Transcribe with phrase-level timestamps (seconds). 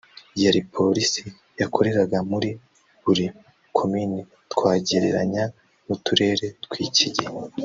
[0.43, 1.23] yari Polisi
[1.61, 2.49] yakoreraga muri
[3.03, 3.25] buri
[3.77, 4.19] komini
[4.53, 5.43] (twagereranya
[5.85, 7.31] n’uturere tw’iki gihe)